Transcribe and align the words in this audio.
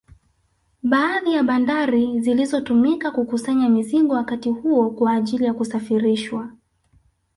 Baadhi 0.83 1.31
ya 1.33 1.43
bandari 1.43 2.21
zilizotumika 2.21 3.11
kukusanya 3.11 3.69
mizigo 3.69 4.13
wakati 4.13 4.49
huo 4.49 4.89
kwa 4.89 5.11
ajili 5.13 5.45
ya 5.45 5.53
kusafirishwa 5.53 6.51